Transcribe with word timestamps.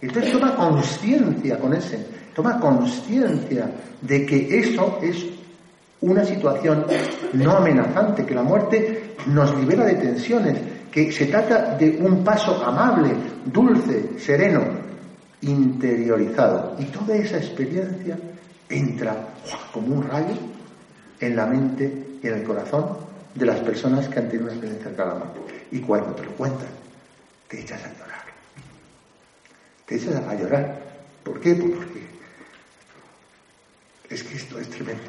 Entonces 0.00 0.32
toma 0.32 0.54
conciencia 0.54 1.58
con 1.58 1.74
ese, 1.74 2.06
toma 2.34 2.58
conciencia 2.60 3.70
de 4.00 4.24
que 4.24 4.58
eso 4.58 4.98
es 5.02 5.26
una 6.00 6.24
situación 6.24 6.86
no 7.32 7.52
amenazante, 7.52 8.24
que 8.24 8.34
la 8.34 8.42
muerte 8.42 9.14
nos 9.26 9.56
libera 9.58 9.84
de 9.84 9.94
tensiones, 9.94 10.56
que 10.90 11.10
se 11.10 11.26
trata 11.26 11.76
de 11.76 11.98
un 12.00 12.22
paso 12.22 12.64
amable, 12.64 13.10
dulce, 13.44 14.18
sereno, 14.18 14.62
interiorizado. 15.42 16.76
Y 16.78 16.84
toda 16.84 17.16
esa 17.16 17.38
experiencia 17.38 18.16
entra 18.68 19.16
como 19.72 19.96
un 19.96 20.02
rayo 20.04 20.36
en 21.20 21.36
la 21.36 21.46
mente 21.46 22.18
y 22.22 22.26
en 22.26 22.34
el 22.34 22.42
corazón 22.44 22.96
de 23.34 23.46
las 23.46 23.60
personas 23.60 24.08
que 24.08 24.18
han 24.18 24.28
tenido 24.28 24.44
una 24.44 24.54
experiencia 24.54 25.04
a 25.04 25.06
la 25.08 25.14
muerte. 25.14 25.40
Y 25.72 25.80
cuando 25.80 26.12
te 26.12 26.24
lo 26.24 26.30
cuentan, 26.32 26.68
te 27.48 27.60
echas 27.60 27.82
a 27.84 27.92
llorar. 27.92 28.27
Te 29.88 29.96
echas 29.96 30.16
a 30.16 30.34
llorar. 30.34 30.82
¿Por 31.24 31.40
qué? 31.40 31.54
Pues 31.54 31.72
porque 31.72 32.06
es 34.10 34.22
que 34.22 34.36
esto 34.36 34.58
es 34.58 34.68
tremendo. 34.68 35.02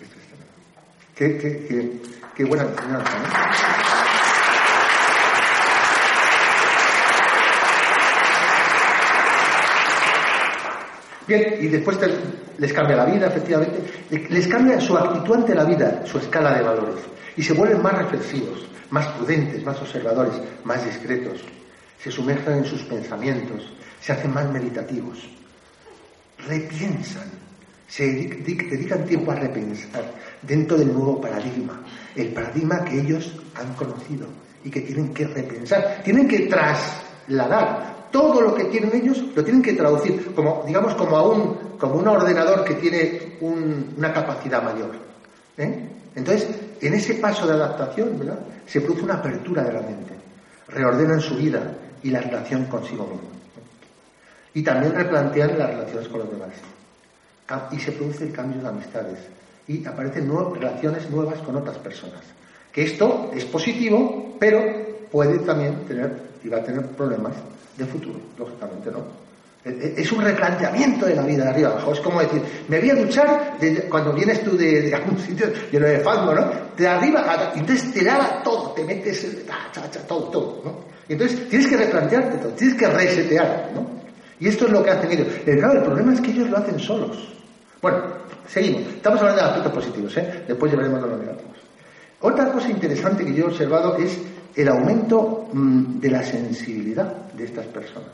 Esto 0.00 0.16
es 0.18 0.26
tremendo. 0.26 0.54
Qué, 1.14 1.36
qué, 1.38 2.00
qué, 2.34 2.44
buena 2.44 2.64
enseñanza, 2.64 3.18
¿no? 3.18 3.50
Bien, 11.28 11.58
y 11.60 11.68
después 11.68 11.98
les 12.58 12.72
cambia 12.72 12.96
la 12.96 13.04
vida, 13.04 13.26
efectivamente, 13.28 13.78
les 14.30 14.48
cambia 14.48 14.80
su 14.80 14.96
actitud 14.96 15.34
ante 15.36 15.54
la 15.54 15.64
vida, 15.64 16.04
su 16.04 16.18
escala 16.18 16.54
de 16.54 16.62
valores, 16.62 17.04
y 17.36 17.42
se 17.42 17.52
vuelven 17.52 17.82
más 17.82 17.96
reflexivos, 17.96 18.66
más 18.90 19.06
prudentes, 19.08 19.62
más 19.64 19.80
observadores, 19.80 20.34
más 20.64 20.84
discretos, 20.84 21.44
se 22.02 22.10
sumergen 22.10 22.58
en 22.58 22.64
sus 22.64 22.82
pensamientos, 22.82 23.72
se 24.00 24.12
hacen 24.12 24.32
más 24.32 24.50
meditativos, 24.50 25.18
repiensan, 26.46 27.28
se 27.86 28.06
dedican 28.06 29.04
tiempo 29.04 29.32
a 29.32 29.36
repensar 29.36 30.04
dentro 30.42 30.78
del 30.78 30.92
nuevo 30.92 31.20
paradigma, 31.20 31.82
el 32.16 32.32
paradigma 32.32 32.84
que 32.84 33.00
ellos 33.00 33.34
han 33.54 33.74
conocido 33.74 34.26
y 34.64 34.70
que 34.70 34.80
tienen 34.80 35.12
que 35.12 35.26
repensar, 35.26 36.00
tienen 36.04 36.26
que 36.26 36.40
trasladar 36.40 38.08
todo 38.10 38.40
lo 38.40 38.54
que 38.54 38.64
tienen 38.64 38.94
ellos, 38.94 39.22
lo 39.34 39.44
tienen 39.44 39.62
que 39.62 39.74
traducir, 39.74 40.34
como, 40.34 40.64
digamos, 40.66 40.94
como 40.94 41.22
un, 41.30 41.78
como 41.78 41.94
un 41.94 42.08
ordenador 42.08 42.64
que 42.64 42.74
tiene 42.74 43.36
una 43.40 44.12
capacidad 44.12 44.62
mayor. 44.62 44.90
¿eh? 45.56 45.88
Entonces, 46.14 46.48
en 46.80 46.94
ese 46.94 47.14
paso 47.14 47.46
de 47.46 47.54
adaptación. 47.54 48.20
Se 48.66 48.80
produce 48.80 49.02
una 49.02 49.14
apertura 49.14 49.64
de 49.64 49.72
la 49.72 49.80
mente, 49.80 50.14
reordenan 50.68 51.20
su 51.20 51.34
vida 51.34 51.74
y 52.02 52.10
la 52.10 52.20
relación 52.20 52.64
consigo 52.66 53.04
mismo. 53.06 53.28
Y 54.54 54.62
también 54.62 54.94
replantean 54.94 55.58
las 55.58 55.70
relaciones 55.70 56.08
con 56.08 56.20
los 56.20 56.30
demás. 56.30 56.50
Y 57.72 57.78
se 57.78 57.92
produce 57.92 58.24
el 58.24 58.32
cambio 58.32 58.60
de 58.62 58.68
amistades. 58.68 59.18
Y 59.66 59.84
aparecen 59.86 60.26
nuevas, 60.26 60.58
relaciones 60.58 61.10
nuevas 61.10 61.38
con 61.40 61.56
otras 61.56 61.78
personas. 61.78 62.22
Que 62.72 62.84
esto 62.84 63.30
es 63.34 63.44
positivo, 63.44 64.36
pero 64.38 64.62
puede 65.10 65.38
también 65.40 65.84
tener, 65.86 66.12
y 66.42 66.48
va 66.48 66.58
a 66.58 66.62
tener 66.62 66.86
problemas 66.88 67.34
de 67.76 67.84
futuro, 67.86 68.18
lógicamente, 68.38 68.90
¿no? 68.90 69.20
Es 69.62 70.10
un 70.10 70.22
replanteamiento 70.22 71.04
de 71.04 71.14
la 71.14 71.22
vida 71.22 71.44
de 71.44 71.50
arriba 71.50 71.68
abajo. 71.70 71.92
Es 71.92 72.00
como 72.00 72.20
decir, 72.20 72.42
me 72.68 72.80
voy 72.80 72.90
a 72.90 72.94
duchar 72.94 73.58
cuando 73.90 74.14
vienes 74.14 74.42
tú 74.42 74.56
de, 74.56 74.94
algún 74.94 75.18
sitio 75.18 75.52
lleno 75.70 75.86
de 75.86 76.00
fango, 76.00 76.34
¿no? 76.34 76.50
De 76.74 76.88
arriba, 76.88 77.52
entonces 77.54 77.92
te 77.92 78.02
lava 78.02 78.42
todo, 78.42 78.70
te 78.70 78.84
metes, 78.84 79.26
todo, 80.08 80.30
todo, 80.30 80.62
¿no? 80.64 80.90
Entonces 81.14 81.48
tienes 81.48 81.68
que 81.68 81.76
replantearte 81.76 82.38
todo, 82.38 82.52
tienes 82.52 82.76
que 82.76 82.86
resetear, 82.86 83.70
¿no? 83.74 84.00
Y 84.38 84.48
esto 84.48 84.66
es 84.66 84.72
lo 84.72 84.82
que 84.82 84.90
hacen 84.90 85.12
ellos. 85.12 85.26
El, 85.44 85.58
claro, 85.58 85.80
el 85.80 85.84
problema 85.84 86.14
es 86.14 86.20
que 86.20 86.30
ellos 86.30 86.48
lo 86.48 86.56
hacen 86.56 86.78
solos. 86.78 87.32
Bueno, 87.82 87.98
seguimos. 88.48 88.82
Estamos 88.82 89.20
hablando 89.20 89.42
de 89.42 89.48
aspectos 89.48 89.72
positivos, 89.72 90.16
¿eh? 90.16 90.44
Después 90.48 90.72
llevaremos 90.72 91.02
a 91.02 91.06
los 91.06 91.20
negativos. 91.20 91.56
Otra 92.20 92.50
cosa 92.50 92.70
interesante 92.70 93.24
que 93.24 93.34
yo 93.34 93.44
he 93.44 93.48
observado 93.48 93.96
es 93.96 94.18
el 94.56 94.68
aumento 94.68 95.48
mm, 95.52 96.00
de 96.00 96.10
la 96.10 96.22
sensibilidad 96.22 97.12
de 97.32 97.44
estas 97.44 97.66
personas. 97.66 98.10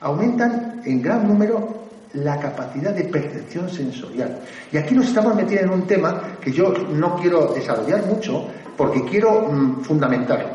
Aumentan 0.00 0.82
en 0.84 1.00
gran 1.00 1.26
número 1.26 1.82
la 2.14 2.38
capacidad 2.38 2.92
de 2.92 3.04
percepción 3.04 3.70
sensorial. 3.70 4.40
Y 4.70 4.76
aquí 4.76 4.94
nos 4.94 5.08
estamos 5.08 5.34
metiendo 5.34 5.72
en 5.72 5.80
un 5.80 5.86
tema 5.86 6.36
que 6.40 6.52
yo 6.52 6.72
no 6.72 7.16
quiero 7.16 7.54
desarrollar 7.54 8.04
mucho 8.06 8.48
porque 8.76 9.02
quiero 9.04 9.48
mm, 9.48 9.82
fundamentarlo, 9.82 10.48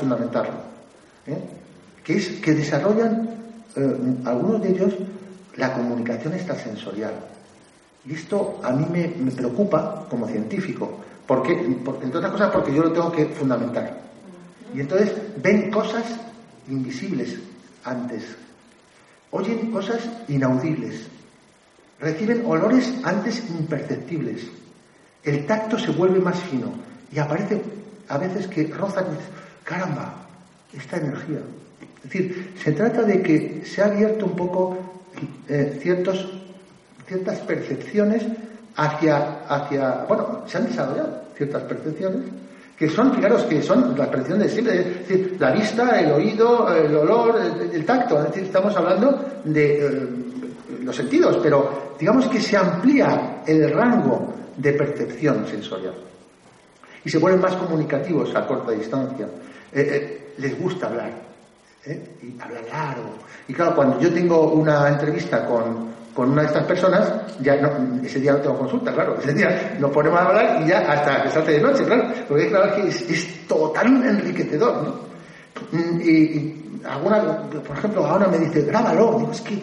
fundamentarlo. 0.00 0.68
¿Eh? 1.28 1.38
Que 2.04 2.16
es 2.16 2.28
que 2.40 2.54
desarrollan 2.54 3.28
eh, 3.76 3.96
algunos 4.24 4.62
de 4.62 4.70
ellos 4.70 4.94
la 5.56 5.74
comunicación 5.74 6.34
extrasensorial. 6.34 7.14
Y 8.06 8.14
esto 8.14 8.60
a 8.62 8.72
mí 8.72 8.86
me, 8.90 9.30
preocupa 9.32 10.06
como 10.08 10.26
científico, 10.26 11.00
porque, 11.26 11.52
entre 11.52 12.18
otras 12.18 12.32
cosas 12.32 12.50
porque 12.52 12.74
yo 12.74 12.82
lo 12.82 12.92
tengo 12.92 13.12
que 13.12 13.26
fundamentar. 13.26 14.00
Y 14.74 14.80
entonces 14.80 15.12
ven 15.42 15.70
cosas 15.70 16.04
invisibles 16.68 17.36
antes, 17.84 18.22
oyen 19.30 19.70
cosas 19.70 20.08
inaudibles, 20.28 21.08
reciben 22.00 22.44
olores 22.46 22.94
antes 23.02 23.42
imperceptibles, 23.50 24.46
el 25.24 25.46
tacto 25.46 25.78
se 25.78 25.90
vuelve 25.90 26.20
más 26.20 26.38
fino 26.40 26.72
y 27.12 27.18
aparece 27.18 27.62
a 28.08 28.18
veces 28.18 28.46
que 28.46 28.68
rozan, 28.68 29.06
caramba, 29.64 30.27
esta 30.76 30.96
energía. 30.96 31.40
Es 31.96 32.02
decir, 32.04 32.54
se 32.62 32.72
trata 32.72 33.02
de 33.02 33.22
que 33.22 33.62
se 33.64 33.82
ha 33.82 33.86
abierto 33.86 34.26
un 34.26 34.36
poco 34.36 34.78
eh, 35.48 35.78
ciertos, 35.80 36.28
ciertas 37.06 37.38
percepciones 37.40 38.24
hacia, 38.76 39.44
hacia, 39.48 40.04
bueno, 40.08 40.42
se 40.46 40.58
han 40.58 40.66
desarrollado 40.66 41.22
ciertas 41.36 41.62
percepciones 41.64 42.22
que 42.78 42.88
son, 42.88 43.12
fijaros, 43.12 43.42
que 43.44 43.60
son 43.60 43.98
la 43.98 44.08
percepción 44.08 44.38
de 44.38 44.48
siempre, 44.48 44.78
es 44.78 45.08
decir, 45.08 45.36
la 45.40 45.50
vista, 45.50 45.98
el 46.00 46.12
oído, 46.12 46.72
el 46.72 46.94
olor, 46.94 47.40
el, 47.72 47.84
tacto, 47.84 48.20
es 48.20 48.26
decir, 48.26 48.44
estamos 48.44 48.76
hablando 48.76 49.40
de 49.42 49.84
eh, 49.84 50.08
los 50.84 50.94
sentidos, 50.94 51.38
pero 51.42 51.96
digamos 51.98 52.28
que 52.28 52.40
se 52.40 52.56
amplía 52.56 53.42
el 53.44 53.68
rango 53.72 54.32
de 54.56 54.72
percepción 54.74 55.44
sensorial 55.48 55.94
y 57.04 57.10
se 57.10 57.18
vuelven 57.18 57.40
más 57.40 57.56
comunicativos 57.56 58.34
a 58.36 58.46
corta 58.46 58.70
distancia. 58.72 59.26
Eh, 59.72 59.80
eh, 59.80 60.17
les 60.38 60.58
gusta 60.58 60.86
hablar, 60.86 61.12
y 61.86 62.40
hablar 62.40 62.64
largo. 62.70 63.14
Y 63.46 63.54
claro, 63.54 63.74
cuando 63.74 64.00
yo 64.00 64.12
tengo 64.12 64.52
una 64.52 64.88
entrevista 64.88 65.46
con, 65.46 65.88
con 66.14 66.30
una 66.30 66.42
de 66.42 66.48
estas 66.48 66.64
personas, 66.64 67.12
ya 67.40 67.56
no, 67.56 68.02
ese 68.04 68.20
día 68.20 68.32
no 68.32 68.38
tengo 68.38 68.58
consulta, 68.58 68.92
claro, 68.92 69.16
ese 69.18 69.32
día 69.32 69.76
nos 69.78 69.90
ponemos 69.90 70.18
a 70.18 70.24
hablar 70.24 70.62
y 70.62 70.68
ya 70.68 70.80
hasta 70.80 71.22
que 71.22 71.28
hace 71.28 71.52
de 71.52 71.60
noche, 71.60 71.84
claro, 71.84 72.12
porque 72.28 72.48
claro 72.48 72.74
que 72.74 72.88
es, 72.88 73.02
es 73.10 73.46
total 73.46 73.86
enriquecedor, 74.04 74.82
¿no? 74.82 75.08
Mm, 75.72 76.00
y, 76.00 76.80
alguna, 76.84 77.42
por 77.66 77.76
ejemplo, 77.76 78.06
ahora 78.06 78.28
me 78.28 78.38
dice, 78.38 78.62
grábalo, 78.62 79.18
digo, 79.18 79.32
es 79.32 79.40
que 79.40 79.62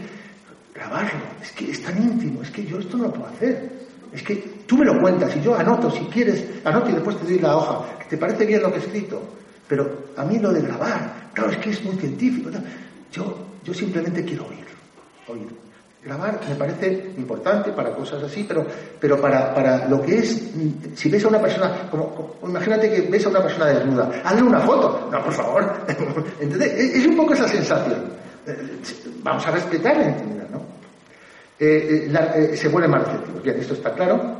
grabarlo, 0.73 1.19
es 1.41 1.51
que 1.51 1.71
es 1.71 1.81
tan 1.81 2.01
íntimo, 2.01 2.41
es 2.41 2.51
que 2.51 2.65
yo 2.65 2.79
esto 2.79 2.97
no 2.97 3.05
lo 3.05 3.13
puedo 3.13 3.27
hacer, 3.27 3.69
es 4.11 4.23
que 4.23 4.35
tú 4.65 4.77
me 4.77 4.85
lo 4.85 4.99
cuentas 5.01 5.35
y 5.35 5.41
yo 5.41 5.55
anoto, 5.55 5.89
si 5.91 6.05
quieres, 6.05 6.45
anoto 6.63 6.89
y 6.89 6.93
después 6.93 7.17
te 7.17 7.25
doy 7.25 7.39
la 7.39 7.55
hoja, 7.55 7.85
te 8.09 8.17
parece 8.17 8.45
bien 8.45 8.61
lo 8.61 8.71
que 8.71 8.77
he 8.77 8.81
escrito, 8.81 9.21
pero 9.67 10.05
a 10.15 10.23
mí 10.23 10.39
lo 10.39 10.51
de 10.51 10.61
grabar, 10.61 11.29
claro, 11.33 11.51
es 11.51 11.57
que 11.57 11.69
es 11.71 11.83
muy 11.83 11.95
científico, 11.95 12.49
yo, 13.11 13.37
yo 13.63 13.73
simplemente 13.73 14.23
quiero 14.23 14.45
oír, 14.47 14.65
oír. 15.27 15.65
Grabar 16.03 16.39
me 16.47 16.53
parece 16.53 17.13
importante 17.17 17.71
para 17.71 17.89
cosas 17.95 18.21
así, 18.21 18.45
pero, 18.47 18.63
pero 18.99 19.19
para, 19.19 19.55
para 19.55 19.87
lo 19.87 20.03
que 20.03 20.19
es, 20.19 20.51
si 20.93 21.09
ves 21.09 21.25
a 21.25 21.29
una 21.29 21.41
persona, 21.41 21.89
como, 21.89 22.35
imagínate 22.43 22.91
que 22.91 23.01
ves 23.09 23.25
a 23.25 23.29
una 23.29 23.41
persona 23.41 23.65
desnuda, 23.65 24.11
hazle 24.23 24.43
una 24.43 24.59
foto. 24.59 25.09
No, 25.11 25.23
por 25.23 25.33
favor. 25.33 25.73
Entonces, 26.39 26.95
es 26.95 27.07
un 27.07 27.17
poco 27.17 27.33
esa 27.33 27.47
sensación. 27.47 28.03
Eh, 28.45 28.55
vamos 29.23 29.47
a 29.47 29.51
respetar 29.51 29.97
la 29.97 30.09
intimidad, 30.09 30.47
¿no? 30.49 30.61
Eh, 31.59 32.07
eh, 32.13 32.55
se 32.55 32.67
vuelve 32.67 32.87
más 32.87 33.03
receptivos. 33.05 33.41
Bien, 33.41 33.59
esto 33.59 33.73
está 33.73 33.91
claro. 33.95 34.35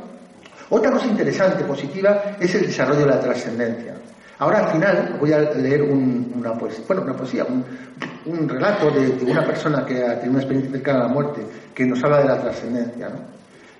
Otra 0.70 0.92
cosa 0.92 1.06
interesante, 1.06 1.64
positiva, 1.64 2.36
es 2.38 2.54
el 2.54 2.66
desarrollo 2.66 3.00
de 3.00 3.06
la 3.06 3.20
trascendencia. 3.20 3.94
Ahora 4.38 4.66
al 4.66 4.72
final 4.72 5.16
voy 5.18 5.32
a 5.32 5.38
leer 5.38 5.82
una 5.82 6.52
poesía, 6.54 6.84
bueno, 6.86 7.02
una 7.02 7.16
poesía, 7.16 7.46
un, 8.26 8.48
relato 8.48 8.90
de, 8.90 9.24
una 9.24 9.44
persona 9.44 9.84
que 9.86 10.02
ha 10.04 10.14
tenido 10.20 10.32
una 10.32 10.40
experiencia 10.40 10.72
cercana 10.72 11.00
a 11.00 11.02
la 11.04 11.08
muerte, 11.08 11.42
que 11.74 11.86
nos 11.86 12.02
habla 12.04 12.18
de 12.18 12.24
la 12.26 12.40
trascendencia. 12.42 13.08
¿no? 13.08 13.16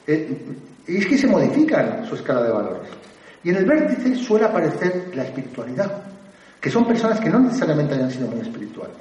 Eh, 0.07 0.39
y 0.87 0.97
es 0.97 1.07
que 1.07 1.19
se 1.19 1.27
modifican 1.27 2.07
su 2.07 2.15
escala 2.15 2.43
de 2.43 2.53
valores. 2.53 2.89
Y 3.45 3.51
en 3.51 3.57
el 3.57 3.67
vértice 3.67 4.15
suele 4.17 4.47
aparecer 4.47 5.11
la 5.15 5.25
espiritualidad, 5.25 6.05
que 6.61 6.71
son 6.71 6.87
personas 6.87 7.21
que 7.21 7.29
no 7.29 7.39
necesariamente 7.39 7.95
hayan 7.95 8.11
sido 8.11 8.29
muy 8.29 8.41
espirituales. 8.41 8.97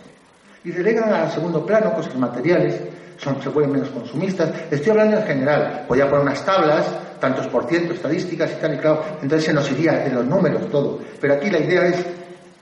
Y 0.64 0.72
relegan 0.72 1.14
al 1.14 1.32
segundo 1.32 1.66
plano 1.66 1.94
cosas 1.94 2.18
materiales, 2.18 2.82
son, 3.18 3.42
se 3.42 3.50
vuelven 3.50 3.74
menos 3.74 3.90
consumistas. 3.90 4.52
Estoy 4.72 4.92
hablando 4.92 5.18
en 5.18 5.24
general. 5.24 5.86
Voy 5.88 6.02
a 6.02 6.10
poner 6.10 6.26
unas 6.26 6.46
tablas 6.46 6.86
tantos 7.20 7.48
por 7.48 7.68
ciento, 7.68 7.94
estadísticas 7.94 8.52
y 8.52 8.62
tal, 8.62 8.76
y 8.76 8.78
claro, 8.78 9.04
entonces 9.22 9.46
se 9.46 9.54
nos 9.54 9.72
iría 9.72 10.06
en 10.06 10.16
los 10.16 10.26
números 10.26 10.70
todo. 10.70 11.00
Pero 11.20 11.34
aquí 11.34 11.50
la 11.50 11.60
idea 11.60 11.88
es 11.88 12.06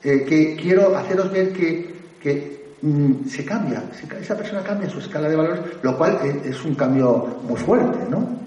eh, 0.03 0.23
que 0.23 0.55
quiero 0.55 0.95
haceros 0.95 1.31
ver 1.31 1.51
que, 1.53 2.75
mm, 2.81 3.27
se 3.27 3.43
cambia, 3.43 3.83
esa 4.21 4.37
persona 4.37 4.61
cambia 4.61 4.89
su 4.89 4.99
escala 4.99 5.27
de 5.27 5.35
valores, 5.35 5.61
lo 5.81 5.97
cual 5.97 6.19
es 6.45 6.63
un 6.63 6.75
cambio 6.75 7.39
muy 7.43 7.59
fuerte, 7.59 7.97
¿no? 8.09 8.43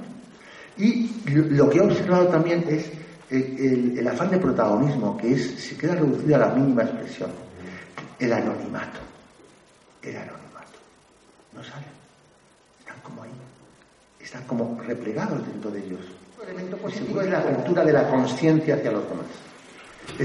Y 0.79 1.11
lo 1.27 1.71
que 1.71 1.79
he 1.79 1.81
observado 1.81 2.29
también 2.29 2.65
es 2.69 2.91
el, 3.31 4.07
afán 4.07 4.31
de 4.31 4.39
protagonismo, 4.39 5.17
que 5.17 5.33
es, 5.33 5.51
se 5.59 5.77
queda 5.77 5.95
reducido 5.95 6.37
a 6.37 6.39
la 6.41 6.49
mínima 6.49 6.83
expresión. 6.83 7.31
El 8.19 8.33
anonimato. 8.33 9.01
El 10.03 10.17
anonimato. 10.17 10.56
No 11.57 11.65
salen. 11.65 11.89
Están 12.81 13.01
como 13.03 13.23
ahí. 13.23 13.31
Están 14.21 14.43
como 14.45 14.81
replegados 14.83 15.47
dentro 15.47 15.71
de 15.71 15.79
ellos. 15.81 16.01
El 16.43 16.51
elemento 16.51 16.77
positivo 16.77 17.21
es 17.23 17.31
la 17.31 17.39
apertura 17.39 17.85
de 17.85 17.93
la 17.93 18.09
conciencia 18.09 18.75
hacia 18.75 18.93
los 18.93 19.05
demás. 19.09 19.27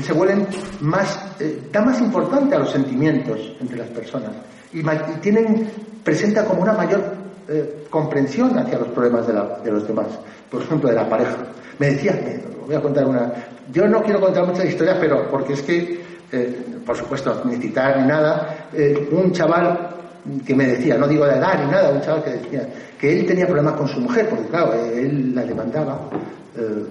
Se 0.05 0.13
vuelven 0.13 0.47
más, 0.81 1.19
eh, 1.39 1.69
da 1.71 1.81
más 1.81 1.99
importante 1.99 2.55
a 2.55 2.59
los 2.59 2.71
sentimientos 2.71 3.39
entre 3.59 3.77
las 3.77 3.89
personas 3.89 4.31
y, 4.73 4.83
tienen, 5.21 5.71
presenta 6.03 6.45
como 6.45 6.61
una 6.61 6.73
mayor 6.73 7.01
eh, 7.47 7.87
comprensión 7.89 8.57
hacia 8.57 8.77
los 8.77 8.89
problemas 8.89 9.27
de, 9.27 9.33
de 9.33 9.71
los 9.71 9.87
demás. 9.87 10.07
Por 10.49 10.61
ejemplo, 10.61 10.89
de 10.89 10.95
la 10.95 11.09
pareja. 11.09 11.37
Me 11.79 11.91
decía, 11.91 12.13
voy 12.65 12.75
a 12.75 12.81
contar 12.81 13.05
una. 13.05 13.33
Yo 13.71 13.87
no 13.87 14.01
quiero 14.03 14.19
contar 14.19 14.45
muchas 14.45 14.65
historias, 14.65 14.97
pero 14.99 15.29
porque 15.29 15.53
es 15.53 15.61
que, 15.61 16.01
eh, 16.31 16.65
por 16.85 16.95
supuesto, 16.95 17.41
ni 17.45 17.57
citar 17.57 17.99
ni 17.99 18.07
nada, 18.07 18.67
eh, 18.73 19.09
un 19.11 19.31
chaval 19.31 19.90
que 20.45 20.55
me 20.55 20.67
decía, 20.67 20.97
no 20.97 21.07
digo 21.07 21.25
de 21.25 21.35
edad 21.35 21.63
ni 21.63 21.71
nada, 21.71 21.91
un 21.91 22.01
chaval 22.01 22.23
que 22.23 22.31
decía 22.31 22.67
que 22.99 23.19
él 23.19 23.25
tenía 23.25 23.45
problemas 23.45 23.73
con 23.73 23.87
su 23.87 23.99
mujer, 23.99 24.29
porque 24.29 24.47
claro, 24.47 24.73
él 24.73 25.33
la 25.33 25.43
demandaba 25.43 26.09
eh, 26.57 26.85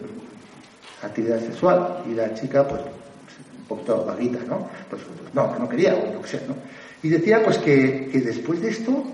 actividad 1.02 1.40
sexual 1.40 2.02
y 2.10 2.14
la 2.14 2.34
chica, 2.34 2.66
pues, 2.66 2.80
un 2.82 3.64
poquito 3.68 4.04
vaguita, 4.04 4.38
¿no? 4.48 4.68
Pues 4.88 5.02
no, 5.32 5.58
no 5.58 5.68
quería, 5.68 5.94
o 5.94 6.14
lo 6.14 6.22
que 6.22 6.28
sea, 6.28 6.40
¿no? 6.48 6.56
Y 7.02 7.08
decía, 7.08 7.40
pues, 7.42 7.58
que, 7.58 8.08
que 8.10 8.20
después 8.20 8.60
de 8.60 8.70
esto, 8.70 9.04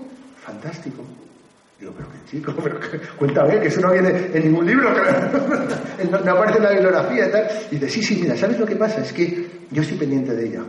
fantástico, 0.43 1.03
Digo, 1.79 1.93
pero 1.95 2.09
qué 2.09 2.31
chico, 2.31 2.53
pero 2.63 2.79
cuéntame, 3.17 3.59
que 3.59 3.67
eso 3.67 3.81
no 3.81 3.91
viene 3.91 4.09
en 4.33 4.43
ningún 4.45 4.65
libro, 4.65 4.89
no, 6.25 6.31
aparece 6.31 6.57
en 6.57 6.63
la 6.63 6.71
bibliografía 6.71 7.27
y 7.27 7.31
tal. 7.31 7.47
Y 7.71 7.75
dice, 7.75 7.89
sí, 7.89 8.03
sí, 8.03 8.19
mira, 8.21 8.35
¿sabes 8.35 8.59
lo 8.59 8.65
que 8.65 8.75
pasa? 8.75 9.01
Es 9.01 9.13
que 9.13 9.47
yo 9.69 9.81
estoy 9.81 9.97
pendiente 9.97 10.35
de 10.35 10.47
ella. 10.47 10.63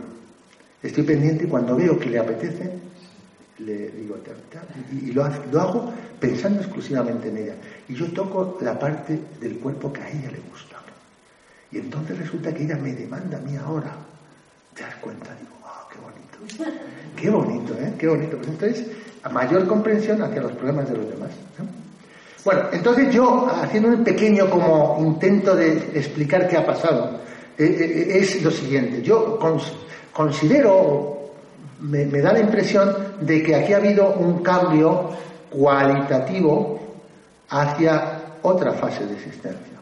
Estoy 0.81 1.03
pendiente 1.03 1.45
y 1.45 1.47
cuando 1.47 1.75
veo 1.75 1.99
que 1.99 2.09
le 2.09 2.19
apetece, 2.19 2.71
le 3.59 3.89
digo, 3.89 4.17
y, 4.91 5.11
lo, 5.11 5.29
lo 5.51 5.61
hago 5.61 5.93
pensando 6.19 6.61
exclusivamente 6.61 7.29
en 7.29 7.37
ella. 7.37 7.55
Y 7.87 7.95
yo 7.95 8.07
toco 8.07 8.57
la 8.61 8.77
parte 8.77 9.19
del 9.39 9.57
cuerpo 9.57 9.91
que 9.91 10.01
a 10.01 10.09
ella 10.09 10.31
le 10.31 10.39
gusta. 10.49 10.77
Y 11.71 11.77
entonces 11.77 12.17
resulta 12.17 12.53
que 12.53 12.63
ella 12.63 12.77
me 12.77 12.93
demanda 12.93 13.37
a 13.37 13.41
mí 13.41 13.55
ahora. 13.55 13.95
¿Te 14.73 14.83
das 14.83 14.95
cuenta? 14.95 15.35
Digo, 15.35 15.55
wow, 15.61 15.87
qué 15.91 15.99
bonito. 15.99 16.79
Qué 17.15 17.29
bonito, 17.29 17.73
¿eh? 17.75 17.93
Qué 17.97 18.07
bonito. 18.07 18.37
Pues 18.37 18.49
entonces, 18.49 18.87
a 19.23 19.29
mayor 19.29 19.67
comprensión 19.67 20.21
hacia 20.21 20.41
los 20.41 20.53
problemas 20.53 20.89
de 20.89 20.97
los 20.97 21.09
demás. 21.09 21.31
Bueno, 22.45 22.61
entonces 22.71 23.13
yo, 23.13 23.47
haciendo 23.47 23.89
un 23.89 24.03
pequeño 24.03 24.49
como 24.49 24.97
intento 24.99 25.55
de 25.55 25.73
explicar 25.93 26.47
qué 26.47 26.57
ha 26.57 26.65
pasado, 26.65 27.19
eh, 27.57 27.65
eh, 27.65 28.19
es 28.19 28.41
lo 28.41 28.49
siguiente. 28.49 29.01
Yo 29.01 29.37
considero, 30.13 31.18
me, 31.81 32.05
da 32.05 32.33
la 32.33 32.39
impresión 32.39 32.95
de 33.21 33.43
que 33.43 33.55
aquí 33.55 33.73
ha 33.73 33.77
habido 33.77 34.13
un 34.15 34.39
cambio 34.43 35.09
cualitativo 35.49 36.79
hacia 37.49 38.21
otra 38.41 38.73
fase 38.73 39.05
de 39.05 39.13
existencia. 39.13 39.73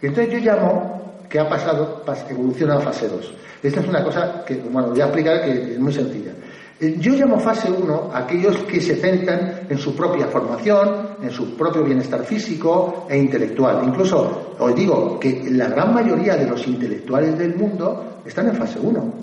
Y 0.00 0.06
entonces 0.06 0.32
yo 0.32 0.38
llamo 0.40 1.02
que 1.28 1.38
ha 1.38 1.48
pasado, 1.48 2.04
evoluciona 2.28 2.76
a 2.76 2.80
fase 2.80 3.08
2. 3.08 3.34
Esta 3.62 3.80
es 3.80 3.88
una 3.88 4.02
cosa 4.02 4.44
que, 4.44 4.56
bueno, 4.56 4.90
voy 4.90 5.00
a 5.00 5.04
explicar 5.04 5.44
que 5.44 5.72
es 5.72 5.78
muy 5.78 5.92
sencilla. 5.92 6.32
Eh, 6.80 6.96
yo 6.98 7.12
llamo 7.12 7.38
fase 7.38 7.70
1 7.70 8.10
a 8.12 8.18
aquellos 8.18 8.56
que 8.64 8.80
se 8.80 8.96
centran 8.96 9.60
en 9.68 9.78
su 9.78 9.94
propia 9.94 10.26
formación, 10.26 11.16
en 11.22 11.30
su 11.30 11.56
propio 11.56 11.84
bienestar 11.84 12.24
físico 12.24 13.06
e 13.08 13.16
intelectual. 13.16 13.84
Incluso 13.86 14.56
os 14.58 14.74
digo 14.74 15.18
que 15.20 15.44
la 15.52 15.68
gran 15.68 15.94
mayoría 15.94 16.36
de 16.36 16.46
los 16.46 16.66
intelectuales 16.66 17.38
del 17.38 17.54
mundo 17.54 18.20
están 18.26 18.48
en 18.48 18.56
fase 18.56 18.80
1. 18.80 19.14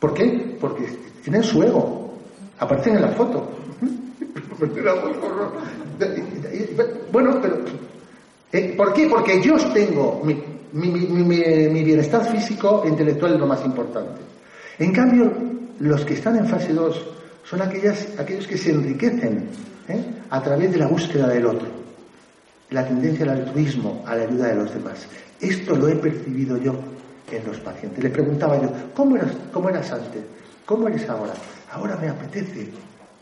¿Por 0.00 0.14
qué? 0.14 0.56
Porque 0.58 0.86
tienen 1.24 1.42
su 1.42 1.62
ego. 1.62 2.12
Aparecen 2.58 2.96
en 2.96 3.02
la 3.02 3.08
foto. 3.08 3.48
bueno, 7.12 7.38
pero 7.42 7.58
eh, 8.52 8.74
¿por 8.76 8.92
qué? 8.92 9.08
Porque 9.08 9.42
yo 9.42 9.56
tengo 9.72 10.22
mi, 10.22 10.40
mi 10.72 11.82
bienestar 11.82 12.24
físico 12.24 12.82
e 12.84 12.88
intelectual 12.88 13.34
es 13.34 13.40
lo 13.40 13.46
más 13.46 13.64
importante. 13.64 14.20
En 14.78 14.92
cambio, 14.92 15.32
los 15.80 16.04
que 16.04 16.14
están 16.14 16.36
en 16.36 16.46
fase 16.46 16.72
2 16.72 17.06
son 17.44 17.62
aquellas, 17.62 18.08
aquellos 18.18 18.46
que 18.46 18.56
se 18.56 18.70
enriquecen 18.70 19.48
¿eh? 19.88 20.04
a 20.30 20.42
través 20.42 20.72
de 20.72 20.78
la 20.78 20.86
búsqueda 20.86 21.28
del 21.28 21.46
otro, 21.46 21.68
la 22.70 22.86
tendencia 22.86 23.24
al 23.24 23.38
altruismo, 23.38 24.02
a 24.06 24.16
la 24.16 24.24
ayuda 24.24 24.48
de 24.48 24.54
los 24.56 24.74
demás. 24.74 25.06
Esto 25.40 25.76
lo 25.76 25.88
he 25.88 25.96
percibido 25.96 26.56
yo 26.58 26.74
en 27.30 27.46
los 27.46 27.58
pacientes. 27.60 28.02
Le 28.02 28.10
preguntaba 28.10 28.60
yo, 28.60 28.70
¿cómo 28.94 29.16
eras, 29.16 29.32
cómo 29.52 29.68
eras 29.68 29.92
antes? 29.92 30.22
¿Cómo 30.64 30.88
eres 30.88 31.08
ahora? 31.08 31.32
Ahora 31.72 31.96
me 31.96 32.08
apetece 32.08 32.68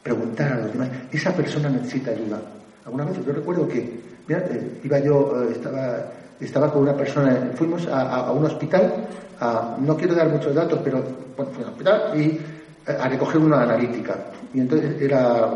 preguntar 0.02 0.52
a 0.52 0.56
los 0.58 0.72
demás. 0.72 0.88
Esa 1.10 1.32
persona 1.32 1.68
necesita 1.68 2.10
ayuda. 2.10 2.40
Alguna 2.84 3.04
vez 3.04 3.24
yo 3.24 3.32
recuerdo 3.32 3.68
que 3.68 4.00
eh, 4.28 4.80
iba 4.82 4.98
yo, 4.98 5.42
eh, 5.42 5.52
estaba, 5.52 6.12
estaba 6.40 6.72
con 6.72 6.82
una 6.82 6.96
persona, 6.96 7.50
fuimos 7.54 7.86
a 7.88 8.30
un 8.32 8.44
hospital 8.44 9.08
no 9.80 9.96
quiero 9.96 10.14
dar 10.14 10.28
muchos 10.28 10.54
datos, 10.54 10.78
pero 10.84 11.02
bueno, 11.36 11.52
fui 11.52 11.62
al 11.64 11.70
hospital 11.70 12.20
y 12.20 12.40
eh, 12.86 12.98
a 13.00 13.08
recoger 13.08 13.38
una 13.38 13.62
analítica. 13.62 14.16
Y 14.54 14.60
entonces 14.60 15.00
era 15.00 15.50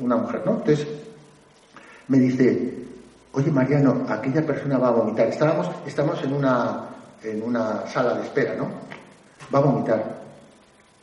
una 0.00 0.16
mujer, 0.16 0.42
¿no? 0.44 0.52
Entonces 0.56 0.86
me 2.08 2.18
dice, 2.18 2.74
oye 3.32 3.50
Mariano, 3.50 4.04
aquella 4.08 4.44
persona 4.44 4.78
va 4.78 4.88
a 4.88 4.92
vomitar. 4.92 5.28
Estábamos, 5.28 5.70
estamos 5.86 6.22
en 6.22 6.32
una, 6.34 6.88
en 7.22 7.42
una 7.42 7.86
sala 7.86 8.14
de 8.14 8.24
espera, 8.24 8.54
¿no? 8.56 8.68
Va 9.54 9.58
a 9.58 9.62
vomitar. 9.62 10.25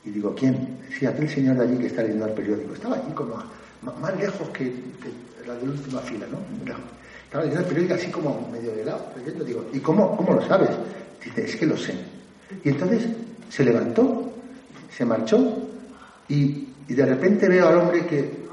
Y 0.06 0.10
digo, 0.10 0.36
¿quién? 0.36 0.80
Sí, 0.98 1.06
aquel 1.06 1.30
señor 1.30 1.58
de 1.58 1.64
allí 1.64 1.78
que 1.78 1.88
está 1.88 2.02
leyendo 2.02 2.26
el 2.26 2.34
periódico. 2.34 2.74
Estaba 2.74 2.96
allí 2.96 3.14
como 3.14 3.36
más 4.00 4.18
lejos 4.18 4.50
que, 4.50 4.74
la 5.46 5.56
de 5.56 5.66
la 5.66 5.72
última 5.72 6.00
fila, 6.02 6.26
¿no? 6.32 6.40
Estaba 7.26 7.44
leyendo 7.44 7.62
el 7.62 7.68
periódico 7.68 7.94
así 7.96 8.08
como 8.12 8.50
medio 8.52 8.76
de 8.76 8.86
lado. 8.86 9.06
Digo, 9.46 9.66
¿y 9.74 9.80
cómo, 9.80 10.16
cómo 10.18 10.34
lo 10.34 10.48
sabes? 10.48 10.70
Dice, 11.24 11.46
es 11.46 11.56
que 11.56 11.66
lo 11.66 11.78
sé. 11.78 11.96
Y 12.64 12.70
entonces 12.70 13.08
se 13.50 13.64
levantó, 13.64 14.34
se 14.90 15.06
marchó 15.06 15.70
y, 16.28 16.68
de 16.88 17.06
repente 17.06 17.48
veo 17.48 17.70
al 17.70 17.78
hombre 17.78 18.06
que 18.06 18.44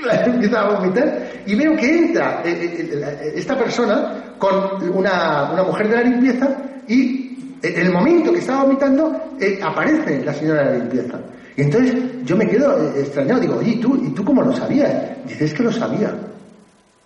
empieza 0.24 0.60
a 0.60 0.74
vomitar 0.74 1.30
y 1.44 1.54
veo 1.54 1.76
que 1.76 1.98
entra 1.98 2.42
eh, 2.44 2.50
eh, 2.50 2.90
eh, 2.92 3.32
esta 3.34 3.58
persona 3.58 4.34
con 4.38 4.88
una, 4.96 5.52
mujer 5.66 5.88
de 5.88 5.96
la 5.96 6.02
limpieza 6.02 6.56
y 6.86 7.19
en 7.62 7.86
el 7.86 7.92
momento 7.92 8.32
que 8.32 8.38
estaba 8.38 8.64
vomitando 8.64 9.20
aparece 9.62 10.24
la 10.24 10.32
señora 10.32 10.64
de 10.64 10.78
la 10.78 10.84
limpieza. 10.84 11.18
Y 11.56 11.62
entonces 11.62 11.94
yo 12.24 12.36
me 12.36 12.46
quedo 12.46 12.94
extrañado, 12.94 13.40
digo, 13.40 13.60
¿y 13.62 13.76
tú, 13.76 13.96
¿y 14.02 14.10
tú 14.10 14.24
cómo 14.24 14.42
lo 14.42 14.54
sabías? 14.54 14.94
Dice, 15.26 15.44
es 15.44 15.54
que 15.54 15.62
lo 15.62 15.72
sabía. 15.72 16.14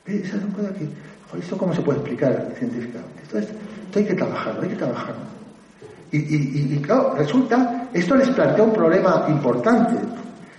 Esa 0.06 0.36
es 0.36 0.42
una 0.42 0.68
que, 0.74 0.86
¿esto 1.38 1.56
cómo 1.56 1.74
se 1.74 1.80
puede 1.80 1.98
explicar 1.98 2.52
científicamente? 2.58 3.22
Esto, 3.22 3.98
hay 3.98 4.04
que 4.04 4.14
trabajarlo, 4.14 4.62
hay 4.62 4.68
que 4.68 4.76
trabajarlo. 4.76 5.34
Y, 6.12 6.76
claro, 6.78 7.14
resulta, 7.16 7.88
esto 7.92 8.14
les 8.14 8.28
plantea 8.28 8.64
un 8.64 8.72
problema 8.72 9.26
importante. 9.28 9.96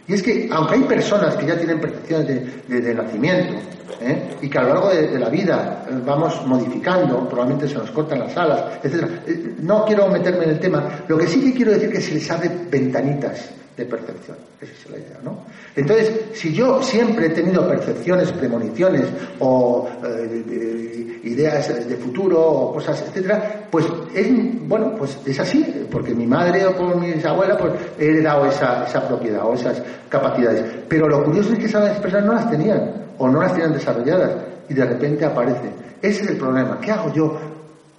Y 0.07 0.13
es 0.13 0.21
que, 0.21 0.47
aunque 0.51 0.75
hay 0.75 0.83
personas 0.83 1.35
que 1.35 1.47
ya 1.47 1.57
tienen 1.57 1.79
percepciones 1.79 2.67
de, 2.67 2.93
nacimiento, 2.93 3.53
¿eh? 4.01 4.35
y 4.41 4.49
que 4.49 4.57
a 4.57 4.63
lo 4.63 4.69
largo 4.69 4.89
de, 4.89 5.19
la 5.19 5.29
vida 5.29 5.85
eh, 5.89 5.93
vamos 6.05 6.45
modificando, 6.45 7.27
probablemente 7.27 7.67
se 7.67 7.75
nos 7.75 7.89
cortan 7.89 8.19
las 8.19 8.37
alas, 8.37 8.79
etc. 8.83 9.03
Eh, 9.25 9.55
no 9.59 9.83
quiero 9.85 10.07
meterme 10.07 10.43
en 10.45 10.51
el 10.51 10.59
tema. 10.59 11.03
Lo 11.07 11.17
que 11.17 11.27
sí 11.27 11.41
que 11.41 11.53
quiero 11.53 11.71
decir 11.71 11.89
es 11.89 11.95
que 11.95 12.01
se 12.01 12.13
les 12.13 12.29
abre 12.29 12.51
ventanitas 12.69 13.49
de 13.75 13.85
percepción. 13.85 14.37
Esa 14.61 14.71
es 14.71 14.89
la 14.89 14.97
idea, 14.97 15.19
¿no? 15.23 15.39
Entonces, 15.75 16.21
si 16.33 16.53
yo 16.53 16.81
siempre 16.81 17.27
he 17.27 17.29
tenido 17.29 17.67
percepciones, 17.67 18.31
premoniciones 18.31 19.05
o 19.39 19.87
eh, 20.05 21.19
ideas 21.23 21.87
de 21.87 21.95
futuro 21.97 22.39
o 22.39 22.73
cosas, 22.73 23.03
etcétera, 23.07 23.67
pues 23.69 23.85
es, 24.13 24.27
bueno, 24.67 24.95
pues 24.97 25.17
es 25.25 25.39
así, 25.39 25.87
porque 25.91 26.13
mi 26.13 26.25
madre 26.25 26.65
o 26.65 26.75
por 26.75 26.95
mis 26.95 27.23
abuelas 27.25 27.57
pues 27.59 27.73
he 27.99 28.05
heredado 28.05 28.45
esa, 28.45 28.85
esa 28.85 29.07
propiedad 29.07 29.45
o 29.45 29.53
esas 29.53 29.81
capacidades. 30.07 30.63
Pero 30.87 31.09
lo 31.09 31.23
curioso 31.23 31.53
es 31.53 31.59
que 31.59 31.65
esas 31.65 31.99
personas 31.99 32.25
no 32.25 32.33
las 32.33 32.49
tenían 32.49 32.91
o 33.17 33.27
no 33.27 33.41
las 33.41 33.53
tenían 33.53 33.73
desarrolladas 33.73 34.31
y 34.69 34.73
de 34.73 34.85
repente 34.85 35.25
aparece. 35.25 35.69
Ese 36.01 36.23
es 36.23 36.29
el 36.29 36.37
problema. 36.37 36.79
¿Qué 36.79 36.91
hago 36.91 37.11
yo 37.13 37.37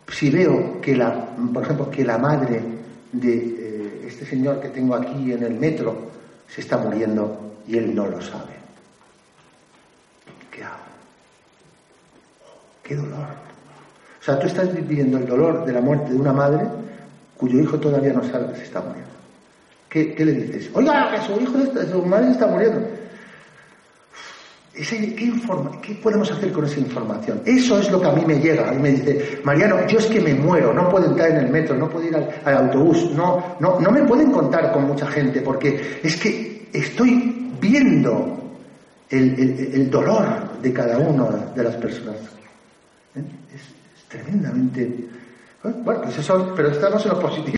si 0.08 0.30
veo 0.30 0.80
que 0.80 0.96
la, 0.96 1.34
por 1.52 1.64
ejemplo, 1.64 1.90
que 1.90 2.04
la 2.04 2.18
madre 2.18 2.62
de 3.12 3.65
este 4.16 4.24
señor 4.24 4.60
que 4.60 4.70
tengo 4.70 4.94
aquí 4.94 5.30
en 5.30 5.42
el 5.42 5.54
metro 5.54 5.94
se 6.48 6.62
está 6.62 6.78
muriendo 6.78 7.52
y 7.68 7.76
él 7.76 7.94
no 7.94 8.06
lo 8.06 8.18
sabe. 8.22 8.54
¿Qué 10.50 10.64
hago? 10.64 10.76
¡Qué 12.82 12.96
dolor! 12.96 13.26
O 14.18 14.24
sea, 14.24 14.38
tú 14.38 14.46
estás 14.46 14.74
viviendo 14.74 15.18
el 15.18 15.26
dolor 15.26 15.66
de 15.66 15.72
la 15.72 15.82
muerte 15.82 16.14
de 16.14 16.18
una 16.18 16.32
madre 16.32 16.66
cuyo 17.36 17.60
hijo 17.60 17.78
todavía 17.78 18.14
no 18.14 18.24
sabe 18.24 18.52
que 18.52 18.56
se 18.56 18.62
está 18.64 18.80
muriendo. 18.80 19.10
¿Qué, 19.90 20.14
le 20.18 20.32
dices? 20.32 20.70
Oiga, 20.72 21.10
que 21.10 21.20
su 21.20 21.38
hijo, 21.38 21.52
su 21.90 22.02
madre 22.06 22.30
está 22.30 22.46
muriendo. 22.46 22.80
¿Qué, 24.76 25.94
podemos 26.02 26.30
hacer 26.30 26.52
con 26.52 26.64
esa 26.64 26.80
información? 26.80 27.40
Eso 27.44 27.78
es 27.78 27.90
lo 27.90 28.00
que 28.00 28.08
a 28.08 28.12
mí 28.12 28.24
me 28.26 28.38
llega. 28.38 28.74
Y 28.74 28.78
me 28.78 28.90
dice, 28.90 29.40
Mariano, 29.42 29.86
yo 29.86 29.98
es 29.98 30.06
que 30.06 30.20
me 30.20 30.34
muero, 30.34 30.74
no 30.74 30.88
puedo 30.88 31.06
entrar 31.06 31.30
en 31.30 31.38
el 31.38 31.48
metro, 31.50 31.76
no 31.76 31.88
puedo 31.88 32.06
ir 32.06 32.16
al, 32.16 32.56
autobús, 32.56 33.10
no, 33.12 33.56
no, 33.60 33.80
no 33.80 33.90
me 33.90 34.02
pueden 34.02 34.30
contar 34.30 34.72
con 34.72 34.86
mucha 34.86 35.06
gente 35.06 35.40
porque 35.40 36.00
es 36.02 36.16
que 36.16 36.68
estoy 36.72 37.52
viendo 37.60 38.36
el, 39.08 39.90
dolor 39.90 40.60
de 40.60 40.72
cada 40.72 40.98
una 40.98 41.24
de 41.54 41.62
las 41.62 41.76
personas. 41.76 42.16
¿Eh? 43.14 43.22
Es, 43.54 44.08
tremendamente. 44.08 45.08
Bueno, 45.62 46.02
pues 46.02 46.18
eso, 46.18 46.52
pero 46.54 46.68
estamos 46.70 47.04
en 47.04 47.12
lo 47.12 47.20
positivo. 47.20 47.54